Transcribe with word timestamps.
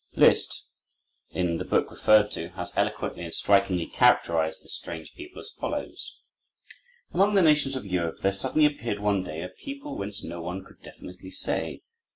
Liszt, 0.15 0.63
in 1.29 1.59
the 1.59 1.63
book 1.63 1.91
referred 1.91 2.31
to, 2.31 2.49
has 2.53 2.75
eloquently 2.75 3.23
and 3.23 3.31
strikingly 3.35 3.85
characterized 3.85 4.63
this 4.63 4.73
strange 4.73 5.13
people, 5.13 5.39
as 5.39 5.51
follows: 5.59 6.17
"Among 7.13 7.35
the 7.35 7.43
nations 7.43 7.75
of 7.75 7.85
Europe 7.85 8.17
there 8.23 8.33
suddenly 8.33 8.65
appeared 8.65 8.97
one 8.97 9.21
day 9.23 9.43
a 9.43 9.49
people, 9.49 9.95
whence 9.99 10.23
no 10.23 10.41
one 10.41 10.65
could 10.65 10.81
definitely 10.81 11.29
say. 11.29 11.83